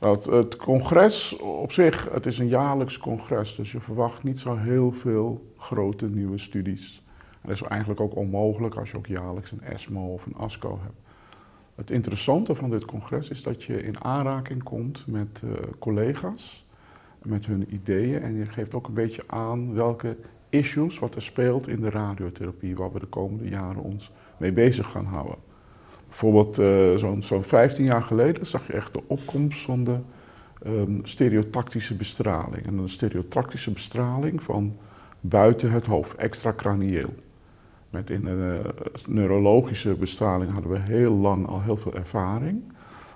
[0.00, 4.56] Dat het congres op zich, het is een jaarlijks congres, dus je verwacht niet zo
[4.56, 7.02] heel veel grote nieuwe studies.
[7.42, 11.00] Dat is eigenlijk ook onmogelijk als je ook jaarlijks een ESMO of een ASCO hebt.
[11.74, 16.66] Het interessante van dit congres is dat je in aanraking komt met uh, collega's,
[17.22, 20.16] met hun ideeën en je geeft ook een beetje aan welke
[20.48, 24.90] issues, wat er speelt in de radiotherapie, waar we de komende jaren ons mee bezig
[24.90, 25.49] gaan houden.
[26.10, 29.98] Bijvoorbeeld uh, zo'n zo 15 jaar geleden zag je echt de opkomst van de
[30.66, 32.66] um, stereotactische bestraling.
[32.66, 34.76] En een stereotactische bestraling van
[35.20, 37.08] buiten het hoofd, extracranieel.
[37.90, 42.62] Met in de uh, neurologische bestraling hadden we heel lang al heel veel ervaring.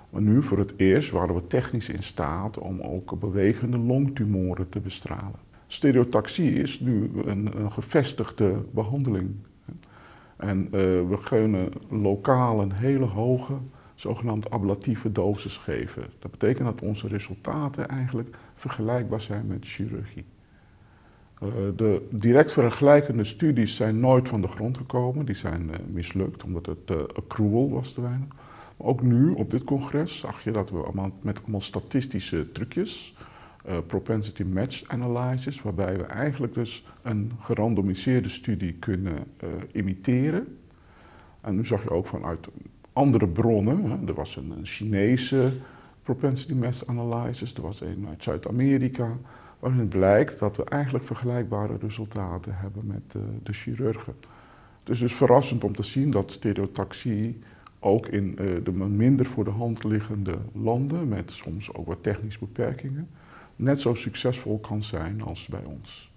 [0.09, 4.79] Maar nu voor het eerst waren we technisch in staat om ook bewegende longtumoren te
[4.79, 5.39] bestralen.
[5.67, 9.35] Stereotaxie is nu een gevestigde behandeling
[10.37, 10.71] en uh,
[11.09, 13.53] we kunnen lokaal een hele hoge,
[13.95, 16.05] zogenaamd ablatieve dosis geven.
[16.19, 20.25] Dat betekent dat onze resultaten eigenlijk vergelijkbaar zijn met chirurgie.
[21.43, 25.25] Uh, de direct vergelijkende studies zijn nooit van de grond gekomen.
[25.25, 28.27] Die zijn uh, mislukt omdat het accrual was te weinig.
[28.77, 33.15] Maar ook nu op dit congres zag je dat we allemaal, met allemaal statistische trucjes
[33.69, 40.57] uh, propensity match analysis, waarbij we eigenlijk dus een gerandomiseerde studie kunnen uh, imiteren.
[41.41, 42.47] En nu zag je ook vanuit
[42.93, 45.53] andere bronnen, hè, er was een, Chinese
[46.03, 49.17] propensity match analysis, er was een uit Zuid-Amerika,
[49.59, 54.13] waarin blijkt dat we eigenlijk vergelijkbare resultaten hebben met uh, de chirurgen.
[54.79, 57.39] Het is dus verrassend om te zien dat stereotaxie
[57.79, 63.09] ook in de minder voor de hand liggende landen, met soms ook wat technische beperkingen,
[63.55, 66.13] net zo succesvol kan zijn als bij ons.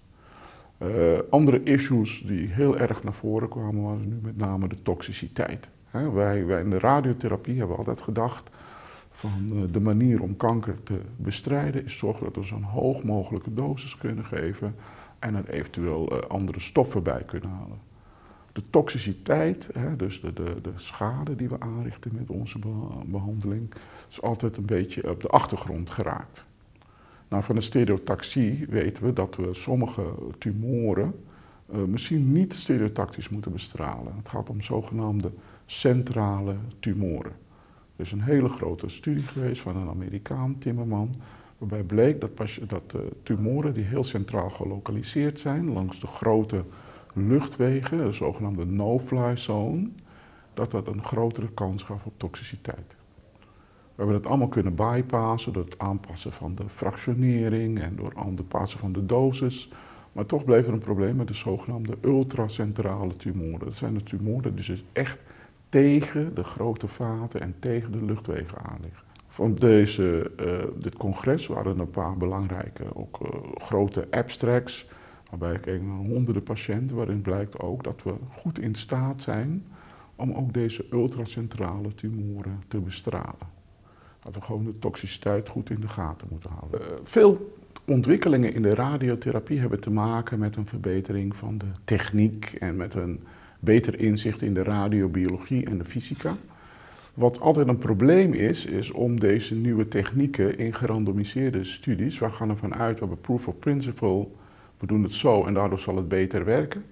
[0.83, 5.69] Uh, andere issues die heel erg naar voren kwamen, waren nu met name de toxiciteit.
[5.91, 8.49] wij, wij, in de radiotherapie hebben altijd gedacht
[9.09, 13.53] van uh, de manier om kanker te bestrijden is zorgen dat we zo'n hoog mogelijke
[13.53, 14.75] dosis kunnen geven
[15.19, 17.79] en er eventueel uh, andere stoffen bij kunnen halen.
[18.51, 22.59] De toxiciteit, dus de, de, de, schade die we aanrichten met onze
[23.05, 23.73] behandeling,
[24.09, 26.45] is altijd een beetje op de achtergrond geraakt.
[27.29, 30.03] Nou, van de stereotaxie weten we dat we sommige
[30.37, 31.13] tumoren
[31.73, 34.15] uh, misschien niet stereotactisch moeten bestralen.
[34.15, 35.31] Het gaat om zogenaamde
[35.65, 37.31] centrale tumoren.
[37.95, 41.09] Er is een hele grote studie geweest van een Amerikaan, Timmerman,
[41.57, 42.31] waarbij bleek dat,
[42.67, 46.63] dat uh, tumoren die heel centraal gelokaliseerd zijn langs de grote
[47.13, 49.89] luchtwegen, de zogenaamde no-fly zone,
[50.53, 52.98] dat dat een grotere kans gaf op toxiciteit.
[53.99, 58.79] We hebben het allemaal kunnen bypassen door het aanpassen van de fractionering en door aanpassen
[58.79, 59.71] van de dosis.
[60.11, 63.59] Maar toch bleef er een probleem met de zogenaamde ultracentrale tumoren.
[63.59, 65.25] Dat zijn de tumoren die dus echt
[65.69, 69.03] tegen de grote vaten en tegen de luchtwegen aanliggen.
[69.27, 74.87] Van deze, uh, dit congres waren een paar belangrijke, ook uh, grote abstracts,
[75.29, 79.65] waarbij ik keek naar honderden patiënten, waarin blijkt ook dat we goed in staat zijn
[80.15, 83.58] om ook deze ultracentrale tumoren te bestralen.
[84.23, 86.81] Dat we gewoon de toxiciteit goed in de gaten moeten houden.
[86.81, 92.45] Uh, veel ontwikkelingen in de radiotherapie hebben te maken met een verbetering van de techniek
[92.59, 93.19] en met een
[93.59, 96.37] beter inzicht in de radiobiologie en de fysica.
[97.13, 102.49] Wat altijd een probleem is, is om deze nieuwe technieken in gerandomiseerde studies, we gaan
[102.49, 104.27] ervan uit, we hebben proof of principle,
[104.77, 106.85] we doen het zo en daardoor zal het beter werken.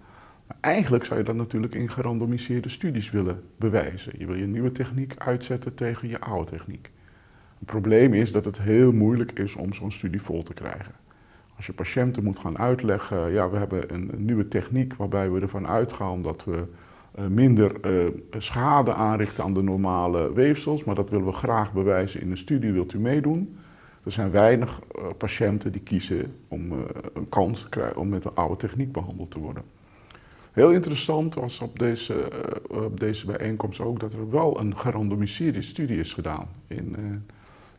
[0.48, 4.14] Maar eigenlijk zou je dat natuurlijk in gerandomiseerde studies willen bewijzen.
[4.18, 6.90] Je wil je nieuwe techniek uitzetten tegen je oude techniek.
[7.58, 10.94] Het probleem is dat het heel moeilijk is om zo'n studie vol te krijgen.
[11.56, 15.68] Als je patiënten moet gaan uitleggen, ja, we hebben een, nieuwe techniek waarbij we ervan
[15.68, 16.64] uitgaan dat we
[17.20, 22.22] uh, minder uh, schade aanrichten aan de normale weefsels, maar dat willen we graag bewijzen
[22.22, 23.58] in een studie, wilt u meedoen?
[24.04, 26.72] Er zijn weinig uh, patiënten die kiezen om
[27.14, 29.64] een kans te krijgen om met een oude techniek behandeld te worden.
[30.52, 32.14] Heel interessant was op deze,
[32.68, 36.96] op deze bijeenkomst ook dat er wel een gerandomiseerde studie is gedaan in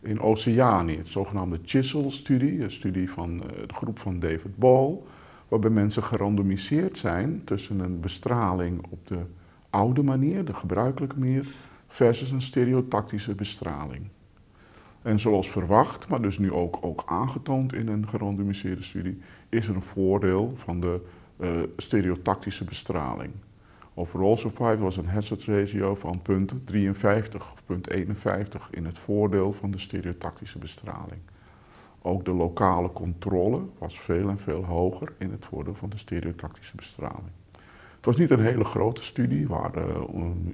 [0.01, 4.99] in Oceanië, het zogenaamde Chisel-studie, een studie van eh, de groep van David Ball,
[5.49, 9.19] waarbij mensen gerandomiseerd zijn tussen een bestraling op de
[9.71, 11.55] oude manier, de gebruikelijke manier,
[11.89, 14.09] versus een stereotactische bestraling.
[15.03, 19.19] En zoals verwacht, maar dus nu ook, ook aangetoond in een gerandomiseerde studie,
[19.49, 21.01] is er een voordeel van de
[21.41, 23.31] uh, stereotactische bestraling.
[23.99, 29.53] Overall survival was een hazard ratio van punt 53 of punt 51 in het voordeel
[29.53, 31.21] van de stereotactische bestraling.
[32.03, 36.77] Ook de lokale controle was veel en veel hoger in het voordeel van de stereotactische
[36.77, 37.31] bestraling.
[37.97, 40.07] Het was niet een hele grote studie, waren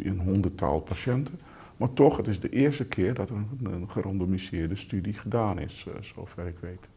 [0.03, 1.41] een honderdtal patiënten,
[1.77, 5.95] Maar toch, het is de eerste keer dat er een, gerandomiseerde studie gedaan is, uh,
[6.01, 6.89] zover ik weet.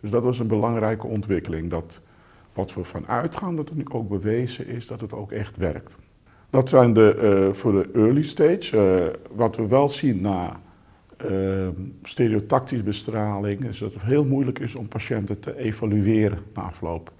[0.00, 1.70] Dus dat was een belangrijke ontwikkeling.
[1.70, 2.00] Dat
[2.52, 5.96] wat we van uitgaan, dat het nu ook bewezen is dat het ook echt werkt.
[6.50, 8.76] Dat zijn de, uh, voor de early stage.
[8.76, 10.60] Uh, wat we wel zien na
[11.30, 11.68] uh,
[12.02, 17.12] stereotactisch bestraling, is dat het heel moeilijk is om patiënten te evalueren na afloop.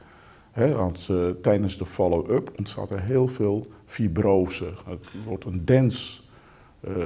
[0.55, 1.09] Want
[1.43, 4.65] tijdens de follow-up ontstaat er heel veel fibrose.
[4.65, 6.29] Het wordt een dens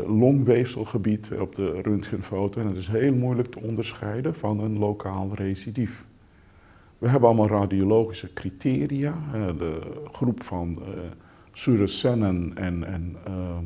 [0.06, 6.04] longweefselgebied op de röntgenfoto en het is heel moeilijk te onderscheiden van een lokaal recidief.
[6.98, 9.14] We hebben allemaal radiologische criteria.
[9.32, 9.80] de
[10.12, 10.78] groep van
[11.84, 13.64] Sennen en, en ehm,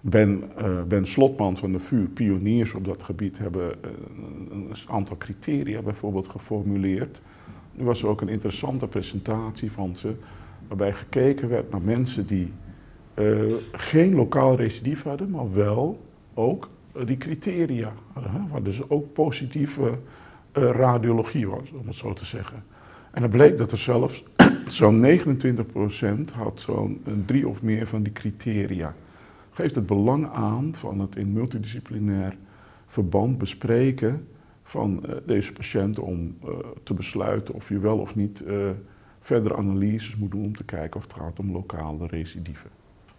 [0.00, 3.90] ben, uh, ben Slotman van de VU, pioniers op dat gebied, hebben uh,
[4.50, 7.20] een aantal criteria bijvoorbeeld geformuleerd.
[7.72, 10.14] Nu was er ook een interessante presentatie van ze,
[10.68, 12.52] waarbij gekeken werd naar mensen die
[13.14, 16.00] uh, geen lokaal recidief hadden, maar wel
[16.34, 16.70] ook
[17.04, 17.92] die criteria
[18.50, 19.98] waar dus ook positieve
[20.56, 22.64] radiologie was, om het zo te zeggen.
[23.10, 24.24] En dan bleek dat er zelfs
[24.68, 28.94] zo'n 29% had zo'n drie of meer van die criteria.
[29.50, 32.36] Geeft het belang aan van het in multidisciplinair
[32.86, 34.28] verband bespreken
[34.62, 36.50] van uh, deze patiënten om uh,
[36.82, 38.70] te besluiten of je wel of niet uh,
[39.20, 42.70] verdere analyses moet doen om te kijken of het gaat om lokale recidieven.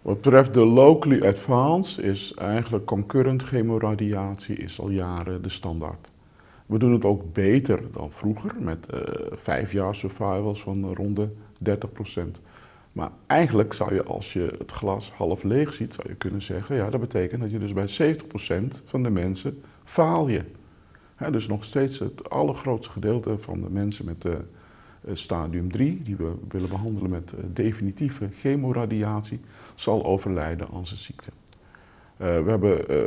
[0.02, 6.08] Wat betreft de locally advanced is eigenlijk concurrent chemoradiatie is al jaren de standaard.
[6.68, 9.00] We doen het ook beter dan vroeger met uh,
[9.32, 11.28] vijf jaar survivals van rond de
[11.76, 12.20] 30%.
[12.92, 16.76] Maar eigenlijk zou je als je het glas half leeg ziet, zou je kunnen zeggen,
[16.76, 20.42] ja dat betekent dat je dus bij 70% van de mensen faal je.
[21.30, 24.38] dus nog steeds het allergrootste gedeelte van de mensen met de
[25.04, 29.40] uh, stadium 3, die we willen behandelen met definitieve chemoradiatie,
[29.74, 31.30] zal overlijden aan zijn ziekte.
[32.20, 33.02] Uh, we, hebben, uh,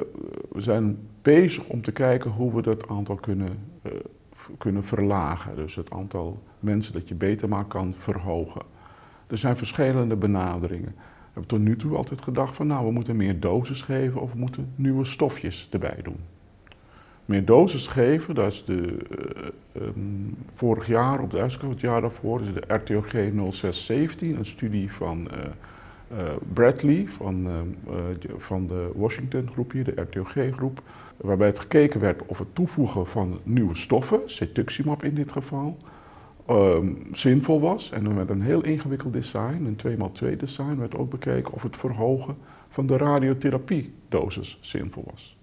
[0.52, 3.50] we zijn bezig om te kijken hoe we dat aantal kunnen,
[3.86, 3.92] uh,
[4.58, 5.56] kunnen verlagen.
[5.56, 8.62] Dus het aantal mensen dat je beter maakt kan verhogen.
[9.28, 10.94] Er zijn verschillende benaderingen.
[10.96, 14.32] We hebben tot nu toe altijd gedacht van nou we moeten meer dosis geven of
[14.32, 16.20] we moeten nieuwe stofjes erbij doen.
[17.26, 18.98] Meer dosis geven, dat is de,
[19.76, 23.12] um, vorig jaar op de USCO, het jaar daarvoor, is de RTOG
[23.52, 25.28] 0617, een studie van
[26.54, 30.82] Bradley van, uh, van de Washington groep hier, de RTOG-groep,
[31.18, 35.78] waarbij het gekeken werd of het toevoegen van nieuwe stoffen, cetuximab in dit geval,
[36.50, 37.92] um, zinvol was.
[37.92, 42.36] En met een heel ingewikkeld design, een 2x2 design, werd ook bekeken of het verhogen
[42.70, 45.38] van de radiotherapiedosis zinvol was.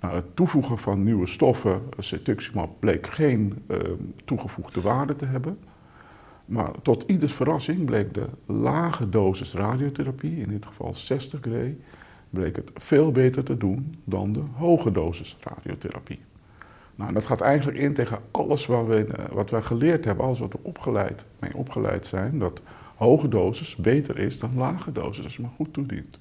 [0.00, 3.78] Nou, het toevoegen van nieuwe stoffen, cetuximab, bleek geen uh,
[4.24, 5.58] toegevoegde waarde te hebben.
[6.52, 11.76] Maar tot ieders verrassing bleek de lage dosis radiotherapie, in dit geval 60 gray,
[12.30, 16.20] bleek het veel beter te doen dan de hoge dosis radiotherapie.
[16.94, 20.38] Nou, dat gaat eigenlijk in tegen alles wat, we, eh, wat wij geleerd hebben, alles
[20.38, 22.60] wat we opgeleid, mee opgeleid zijn, dat
[22.96, 26.18] hoge dosis beter is dan lage dosis als je maar goed toedient.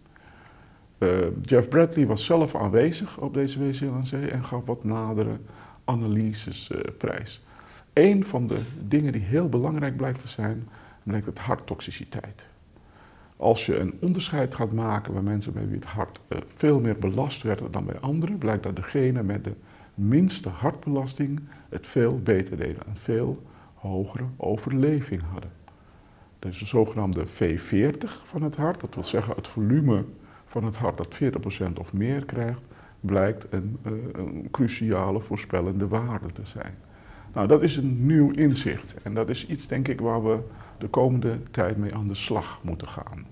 [0.98, 1.10] Uh,
[1.42, 5.38] Jeff Bradley was zelf aanwezig op deze WCLNC en gaf wat nadere
[5.86, 7.42] analyses uh, prijs.
[7.94, 10.68] Een van de dingen die heel belangrijk blijkt te zijn,
[11.04, 12.46] blijkt het harttoxiciteit.
[13.38, 17.00] Als je een onderscheid gaat maken bij mensen bij wie het hart uh, veel meer
[17.00, 19.54] belast werd dan bij anderen, blijkt dat degene met de
[19.96, 23.44] minste hartbelasting het veel beter deden, een veel
[23.74, 25.52] hogere overleving hadden.
[26.40, 30.06] Dat is de zogenaamde V40 van het hart, dat wil zeggen het volume
[30.46, 31.20] van het hart dat
[31.70, 32.62] 40% of meer krijgt,
[33.00, 33.60] blijkt uh,
[34.12, 36.76] een cruciale voorspellende waarde te zijn.
[37.34, 40.40] Nou, dat is een nieuw inzicht en dat is iets, denk ik, waar we
[40.78, 43.26] de komende tijd mee aan de slag moeten gaan.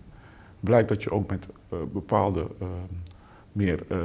[0.60, 2.68] Blijkt dat je ook met uh, bepaalde uh,
[3.52, 3.98] meer uh,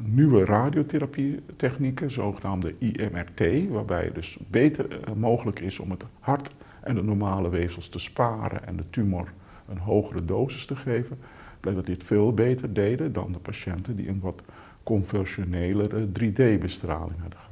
[0.00, 4.86] nieuwe radiotherapietechnieken, zogenaamde IMRT, waarbij dus beter
[5.16, 6.50] mogelijk is om het hart
[6.80, 9.32] en de normale weefsels te sparen en de tumor
[9.68, 11.18] een hogere dosis te geven,
[11.60, 14.42] blijkt dat dit veel beter deden dan de patiënten die een wat
[14.82, 17.49] conventionelere 3D-bestraling hadden gehad.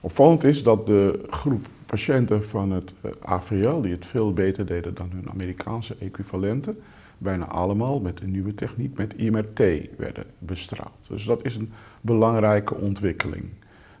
[0.00, 4.94] Opvallend is dat de groep patiënten van het eh, AVL, die het veel beter deden
[4.94, 6.78] dan hun Amerikaanse equivalenten,
[7.18, 9.58] bijna allemaal met een nieuwe techniek, met IMRT,
[9.96, 11.08] werden bestraald.
[11.08, 13.44] Dus dat is een belangrijke ontwikkeling.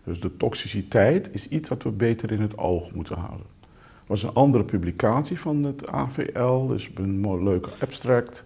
[0.04, 3.46] Dus de toxiciteit is iets wat we beter in het oog moeten houden.
[3.60, 8.44] Er was een andere publicatie van het AVL, dus een leuke abstract,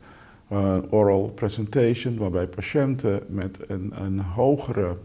[0.48, 4.96] een oral presentation, waarbij patiënten met een, een hogere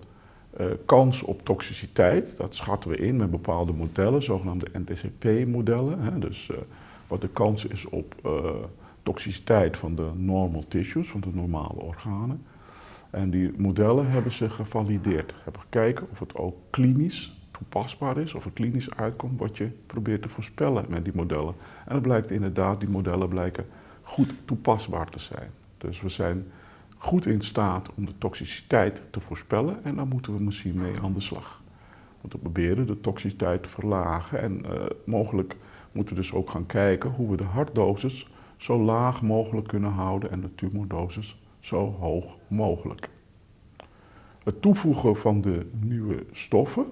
[0.59, 6.19] uh, kans op toxiciteit, dat schatten we in met bepaalde modellen, zogenaamde NTCP-modellen.
[6.19, 6.57] Dus uh,
[7.07, 8.31] wat de kans is op uh,
[9.03, 12.43] toxiciteit van de normal tissues, van de normale organen.
[13.09, 15.33] En die modellen hebben ze gevalideerd.
[15.43, 20.21] Hebben gekeken of het ook klinisch toepasbaar is, of het klinisch uitkomt wat je probeert
[20.21, 21.53] te voorspellen met die modellen.
[21.85, 23.65] En het blijkt inderdaad, die modellen blijken
[24.01, 25.49] goed toepasbaar te zijn.
[25.77, 26.45] Dus we zijn
[26.97, 31.13] goed in staat om de toxiciteit te voorspellen en daar moeten we misschien mee aan
[31.13, 31.61] de slag.
[31.87, 35.55] We moeten proberen de toxiciteit te verlagen en uh, mogelijk
[35.91, 40.31] moeten we dus ook gaan kijken hoe we de hartdosis zo laag mogelijk kunnen houden
[40.31, 43.09] en de tumordosis zo hoog mogelijk.
[44.43, 46.85] Het toevoegen van de nieuwe stoffen,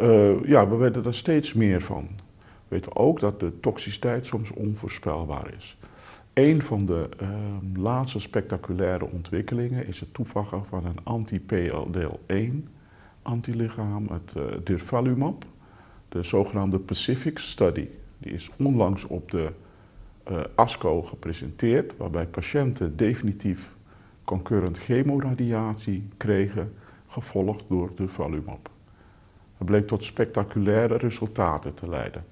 [0.00, 2.08] uh, ja, we weten er steeds meer van.
[2.38, 5.76] We weten ook dat de toxiciteit soms onvoorspelbaar is.
[6.34, 7.28] Een van de uh,
[7.82, 12.68] laatste spectaculaire ontwikkelingen is het toevoegen van een anti-PLDL1
[13.22, 15.44] antilichaam, het uh, durvalumab,
[16.08, 17.88] de zogenaamde Pacific Study.
[18.18, 19.52] Die is onlangs op de
[20.30, 23.70] uh, ASCO gepresenteerd, waarbij patiënten definitief
[24.24, 26.74] concurrent chemoradiatie kregen,
[27.08, 28.70] gevolgd door de Valumab.
[29.56, 32.24] Het bleek tot spectaculaire resultaten te leiden.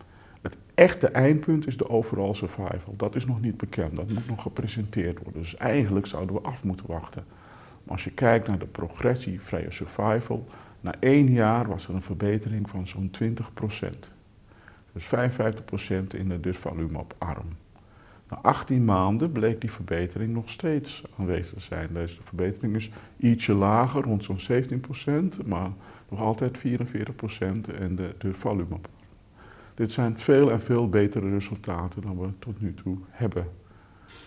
[0.80, 2.94] Echte eindpunt is de overall survival.
[2.96, 5.42] Dat is nog niet bekend, dat moet nog gepresenteerd worden.
[5.42, 7.24] Dus eigenlijk zouden we af moeten wachten.
[7.82, 10.46] Maar als je kijkt naar de progressievrije survival,
[10.80, 13.28] na één jaar was er een verbetering van zo'n 20%
[14.92, 15.08] Dus 55%
[16.16, 17.56] in de durvalumab-arm.
[18.28, 21.88] Na 18 maanden bleek die verbetering nog steeds aanwezig te zijn.
[21.92, 24.40] Deze verbetering is ietsje lager, rond zo'n
[25.42, 25.70] 17%, maar
[26.08, 26.62] nog altijd 44%
[27.78, 28.88] in de durvalumab.
[29.74, 33.46] Dit zijn veel en veel betere resultaten dan we tot nu toe hebben.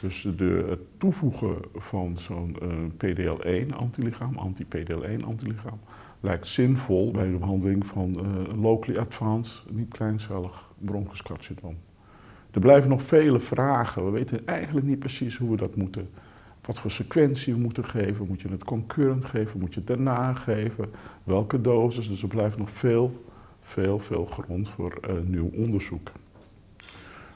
[0.02, 5.80] Dus de, het toevoegen van zo'n uh, PDL1-antilichaam, anti-PDL1-antilichaam,
[6.20, 11.78] lijkt zinvol bij de behandeling van uh, locally advanced, niet kleincellig bronchuscarcinoom.
[12.52, 14.06] Er blijven nog vele vragen.
[14.06, 16.10] We weten eigenlijk niet precies hoe we dat moeten.
[16.62, 18.28] Wat voor sequentie we moeten geven.
[18.28, 19.60] Moet je het concurrent geven?
[19.60, 20.90] Moet je het daarna geven?
[21.24, 22.08] Welke dosis?
[22.08, 23.24] Dus er blijft nog veel,
[23.64, 26.12] veel, veel grond voor uh, nieuw onderzoek.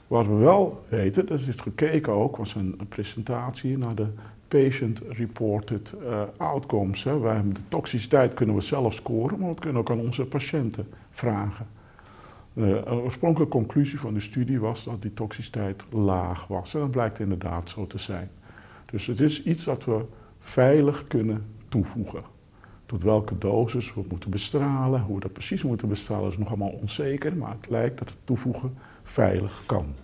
[0.06, 4.06] Wat we wel weten, dat is gekeken ook, was een, presentatie naar de
[4.48, 7.04] patient-reported uh, outcomes.
[7.04, 7.18] Hè.
[7.18, 11.66] Wij de toxiciteit kunnen we zelf scoren, maar we kunnen ook aan onze patiënten vragen.
[12.52, 16.74] De oorspronkelijke conclusie van de studie was dat die toxiciteit laag was.
[16.74, 18.30] En dat blijkt inderdaad zo te zijn.
[18.86, 20.04] Dus het is iets dat we
[20.38, 22.37] veilig kunnen toevoegen.
[22.88, 26.78] Tot welke dosis we moeten bestralen, hoe we dat precies moeten bestralen is nog allemaal
[26.80, 29.94] onzeker, maar het lijkt dat het toevoegen veilig kan.